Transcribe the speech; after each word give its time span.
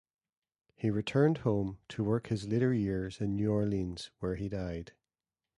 He 0.73 0.89
returned 0.89 1.37
home 1.37 1.77
to 1.89 2.03
work 2.03 2.29
his 2.29 2.47
later 2.47 2.73
years 2.73 3.21
in 3.21 3.35
New 3.35 3.51
Orleans, 3.51 4.09
where 4.17 4.33
he 4.33 4.49
died. 4.49 4.93